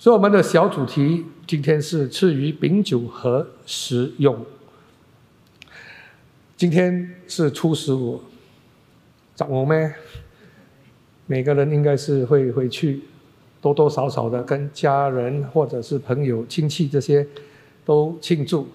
[0.00, 4.46] 所以我们的小主题今天是赐予饼酒和食用。
[6.56, 8.20] 今天是初十五，
[9.48, 9.92] 我咩？
[11.26, 13.00] 每个人应该是会回去，
[13.60, 17.26] 多多少少的跟家人或者是朋友、亲戚这些
[17.84, 18.68] 都庆祝。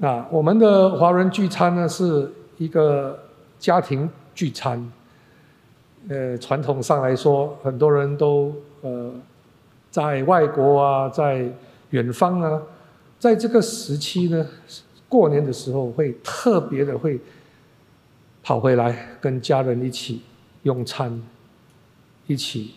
[0.00, 3.18] 啊，我们的华人聚餐呢是一个
[3.58, 4.92] 家庭聚餐。
[6.08, 9.12] 呃，传统上来说，很多人都呃
[9.92, 11.48] 在外国啊，在
[11.90, 12.60] 远方啊，
[13.20, 14.44] 在这个时期呢，
[15.08, 17.20] 过年的时候会特别的会
[18.42, 20.22] 跑回来跟家人一起
[20.64, 21.22] 用餐，
[22.26, 22.74] 一起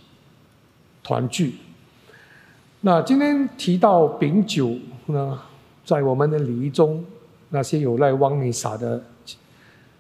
[1.01, 1.55] 团聚。
[2.81, 4.75] 那今天提到饼酒
[5.07, 5.41] 呢，
[5.83, 7.03] 在我们的礼仪中，
[7.49, 9.03] 那些有来往弥撒的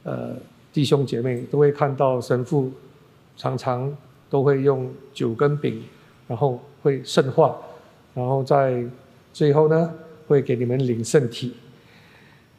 [0.03, 0.35] 呃
[0.71, 2.71] 弟兄姐妹都会看到神父。
[3.37, 3.93] 常常
[4.29, 5.83] 都会用酒跟饼，
[6.25, 7.57] 然后会圣化，
[8.13, 8.85] 然后在
[9.33, 9.91] 最后呢，
[10.27, 11.55] 会给你们领圣体。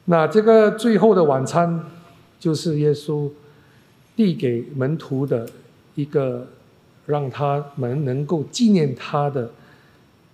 [0.06, 1.84] 那这个最后的晚餐，
[2.40, 3.30] 就是耶稣
[4.16, 5.48] 递给门徒的
[5.94, 6.48] 一个，
[7.06, 9.48] 让他们能够纪念他的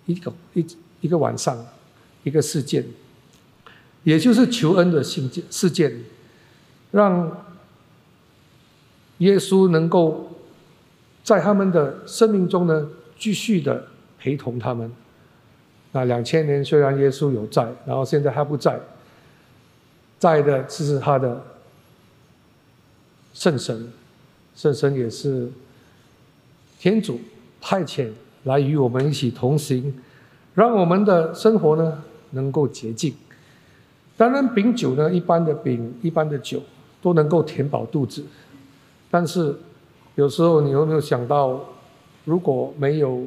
[0.07, 0.65] 一个一
[1.01, 1.55] 一个晚上，
[2.23, 2.83] 一个事件，
[4.03, 6.03] 也就是求恩的信件事件，
[6.89, 7.45] 让
[9.19, 10.31] 耶稣能够。
[11.23, 12.85] 在他们的生命中呢，
[13.23, 13.81] 继续的
[14.19, 14.91] 陪同他们。
[15.93, 18.77] 那两千年虽然耶稣有在，然后现在他不在，
[20.19, 21.41] 在的是他的
[23.33, 23.93] 圣神，
[24.53, 25.49] 圣神也是
[26.77, 27.17] 天主
[27.61, 28.09] 派遣
[28.43, 29.93] 来与我们一起同行，
[30.53, 33.15] 让我们的生活呢能够洁净。
[34.17, 36.61] 当然，饼酒呢，一般的饼、一般的酒
[37.01, 38.25] 都能够填饱肚子，
[39.09, 39.55] 但是。
[40.15, 41.59] 有时候你有没有想到，
[42.25, 43.25] 如果没有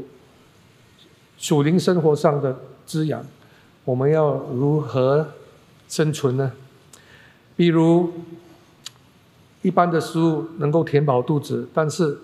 [1.38, 3.24] 属灵生活上的滋养，
[3.84, 5.28] 我们要如何
[5.88, 6.52] 生存呢？
[7.56, 8.12] 比如，
[9.62, 12.18] 一般的食物能够填饱肚子，但是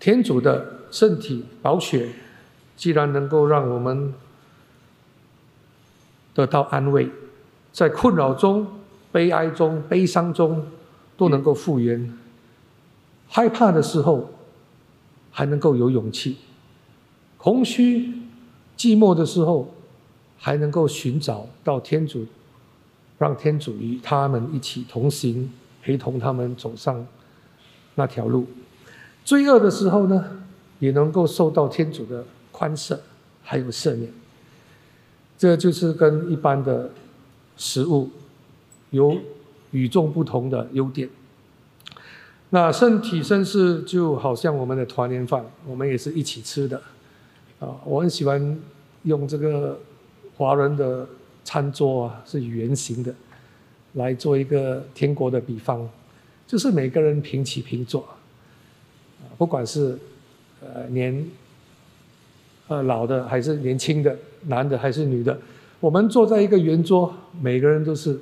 [0.00, 2.10] 天主的身体宝血，
[2.76, 4.12] 既然能够让我们
[6.34, 7.08] 得到安慰，
[7.72, 8.66] 在困扰中、
[9.12, 10.66] 悲哀中、悲伤中，
[11.16, 12.18] 都能够复原。
[13.28, 14.33] 害怕的时候，
[15.36, 16.36] 还能够有勇气；
[17.36, 18.06] 空虚、
[18.78, 19.74] 寂寞的时候，
[20.38, 22.24] 还能够寻找到天主，
[23.18, 25.50] 让天主与他们一起同行，
[25.82, 27.04] 陪同他们走上
[27.96, 28.46] 那条路。
[29.24, 30.24] 罪恶的时候呢，
[30.78, 32.96] 也能够受到天主的宽赦，
[33.42, 34.12] 还有赦免。
[35.36, 36.92] 这就是跟一般的
[37.56, 38.08] 食物
[38.90, 39.16] 有
[39.72, 41.10] 与众不同的优点。
[42.54, 46.80] 那圣体圣事就好像我们的团年饭，我们也是一起吃的，
[47.58, 48.56] 啊，我很喜欢
[49.02, 49.76] 用这个
[50.36, 51.04] 华人的
[51.42, 53.12] 餐桌啊，是圆形的，
[53.94, 55.84] 来做一个天国的比方，
[56.46, 58.06] 就是每个人平起平坐，
[59.36, 59.98] 不管是
[60.60, 61.26] 呃年
[62.68, 65.36] 呃老的还是年轻的，男的还是女的，
[65.80, 68.16] 我们坐在一个圆桌，每个人都是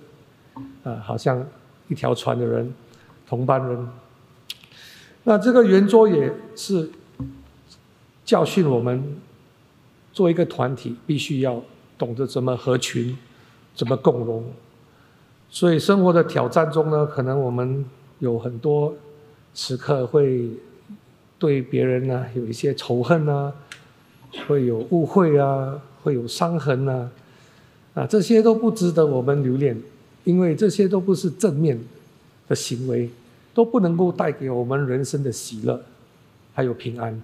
[0.85, 1.47] 啊，好像
[1.89, 2.73] 一条船的人，
[3.29, 3.87] 同班人。
[5.25, 6.91] 那这个圆桌也是
[8.25, 9.17] 教训我们，
[10.13, 11.63] 做一个团体必须要
[11.97, 13.17] 懂得怎么合群，
[13.75, 14.45] 怎么共荣。
[15.49, 17.85] 所以生活的挑战中呢，可能我们
[18.19, 18.95] 有很多
[19.55, 20.49] 时刻会
[21.39, 23.53] 对别人呢有一些仇恨啊，
[24.49, 27.11] 会有误会啊，会有伤痕啊，
[27.95, 29.81] 啊，这些都不值得我们留恋，
[30.25, 31.79] 因为这些都不是正面
[32.49, 33.11] 的行为。
[33.55, 35.83] 都不能够带给我们人生的喜乐，
[36.55, 37.21] 还有平安。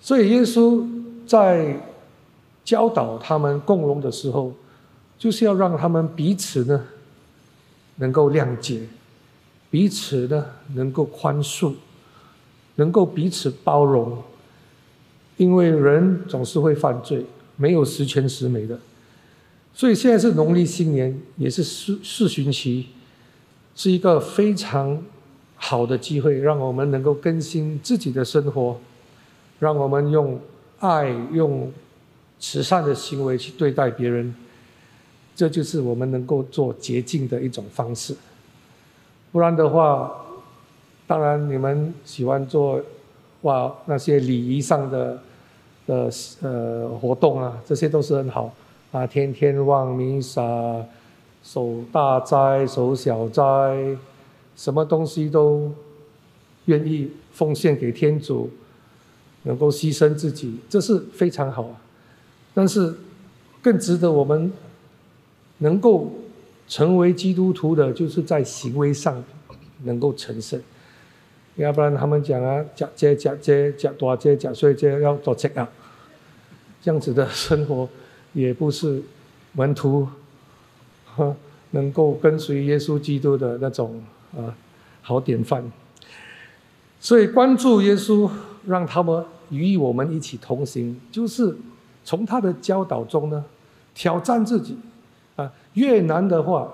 [0.00, 0.86] 所以耶稣
[1.26, 1.76] 在
[2.64, 4.52] 教导他们共荣的时候，
[5.18, 6.86] 就是要让他们彼此呢
[7.96, 8.82] 能够谅解，
[9.70, 11.74] 彼此呢能够宽恕，
[12.76, 14.22] 能够彼此包容。
[15.36, 17.24] 因为人总是会犯罪，
[17.56, 18.78] 没有十全十美的。
[19.72, 22.88] 所以现在是农历新年，也是四四旬期，
[23.74, 25.02] 是一个非常。
[25.62, 28.76] 好的机会，让我们能够更新自己的生活，
[29.58, 30.40] 让我们用
[30.78, 31.70] 爱、用
[32.38, 34.34] 慈善的行为去对待别人，
[35.36, 38.16] 这就是我们能够做捷径的一种方式。
[39.30, 40.10] 不然的话，
[41.06, 42.80] 当然你们喜欢做
[43.42, 45.22] 哇那些礼仪上的
[45.86, 46.10] 的
[46.40, 48.52] 呃活动啊，这些都是很好
[48.92, 50.42] 啊，天天望弥撒、
[51.44, 53.42] 守大斋、守小斋。
[54.60, 55.72] 什么东西都
[56.66, 58.50] 愿意奉献给天主，
[59.44, 61.80] 能够牺牲自己，这是非常好啊。
[62.52, 62.94] 但是
[63.62, 64.52] 更值得我们
[65.58, 66.12] 能够
[66.68, 69.24] 成为基督徒的，就是在行为上
[69.84, 70.60] 能够成圣。
[71.56, 75.66] 要不然他们讲啊，假借假借假多借假税借要做这啊，
[76.82, 77.88] 这样子的生活
[78.34, 79.02] 也不是
[79.54, 80.06] 门徒
[81.06, 81.34] 哈
[81.70, 84.02] 能够跟随耶稣基督的那种
[84.36, 84.56] 啊
[85.02, 85.64] 好典范。
[87.00, 88.30] 所以关注耶稣，
[88.66, 91.56] 让他们与我们一起同行，就是
[92.04, 93.44] 从他的教导中呢
[93.94, 94.76] 挑战自己
[95.36, 96.72] 啊，越难的话，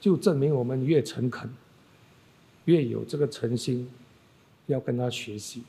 [0.00, 1.50] 就证明我们越诚恳，
[2.66, 3.90] 越有这个诚心。
[4.66, 5.62] 要跟他学习，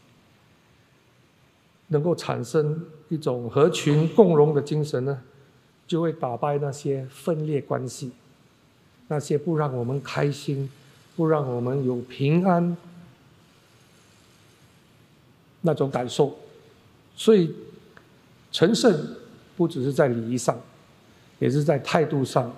[1.90, 5.20] 能够产生一种合群共荣的精神呢，
[5.86, 8.12] 就会打败那些分裂关系，
[9.10, 10.70] 那些不让我们开心、
[11.16, 12.76] 不让我们有平安
[15.62, 16.38] 那种感受。
[17.16, 17.54] 所以，
[18.52, 19.16] 成圣
[19.56, 20.60] 不只是在礼仪上，
[21.40, 22.54] 也是在态度上，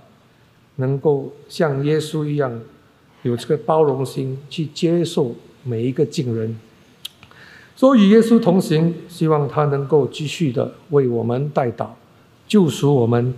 [0.76, 2.62] 能够像耶稣一样，
[3.24, 5.36] 有这个包容心去接受。
[5.64, 6.58] 每一个敬人，
[7.76, 11.98] 所以与耶稣同行，希望他能够继续的为我们带导，
[12.48, 13.34] 救赎我们，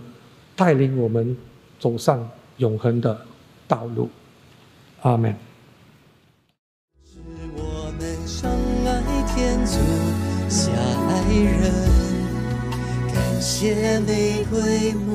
[0.56, 1.36] 带领我们
[1.80, 3.26] 走上永恒的
[3.68, 4.08] 道路。
[5.02, 5.36] 阿门。
[7.56, 8.52] 我们相
[8.86, 9.02] 爱
[9.34, 9.74] 天主，
[10.50, 11.74] 下爱人，
[13.14, 15.10] 感谢玫瑰母。